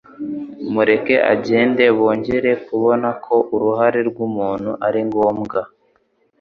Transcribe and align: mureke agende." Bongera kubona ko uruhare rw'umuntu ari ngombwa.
mureke 0.71 1.15
agende." 1.33 1.83
Bongera 1.97 2.51
kubona 2.67 3.07
ko 3.25 3.35
uruhare 3.55 3.99
rw'umuntu 4.09 4.71
ari 4.87 4.99
ngombwa. 5.07 5.59